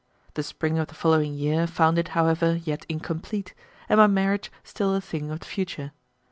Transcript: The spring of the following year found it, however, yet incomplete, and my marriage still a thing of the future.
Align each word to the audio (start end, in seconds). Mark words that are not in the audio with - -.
The 0.33 0.41
spring 0.41 0.79
of 0.79 0.87
the 0.87 0.95
following 0.95 1.35
year 1.35 1.67
found 1.67 1.99
it, 1.99 2.07
however, 2.17 2.55
yet 2.63 2.87
incomplete, 2.89 3.53
and 3.87 3.99
my 3.99 4.07
marriage 4.07 4.51
still 4.63 4.95
a 4.95 4.99
thing 5.01 5.29
of 5.29 5.41
the 5.41 5.45
future. 5.45 5.91